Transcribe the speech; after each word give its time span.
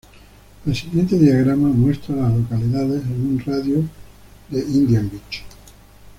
El 0.65 0.75
siguiente 0.75 1.15
diagrama 1.15 1.67
muestra 1.67 2.15
a 2.15 2.27
las 2.31 2.39
localidades 2.39 3.03
en 3.03 3.21
un 3.27 3.43
radio 3.45 3.83
de 4.49 4.57
de 4.63 4.71
Indian 4.71 5.07
Beach. 5.11 5.43